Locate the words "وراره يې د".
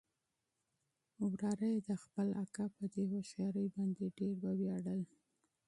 1.29-1.89